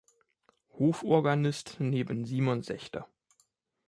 [0.79, 3.07] Hoforganist neben Simon Sechter.